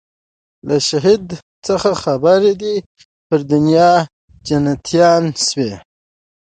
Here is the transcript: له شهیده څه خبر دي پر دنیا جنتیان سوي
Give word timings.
له 0.67 0.75
شهیده 0.87 1.35
څه 1.65 1.73
خبر 2.03 2.39
دي 2.61 2.75
پر 3.27 3.39
دنیا 3.51 3.91
جنتیان 4.47 5.23
سوي 5.47 5.73